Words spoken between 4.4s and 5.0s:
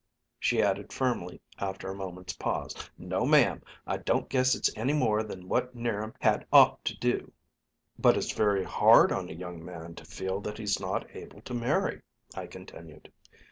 it's any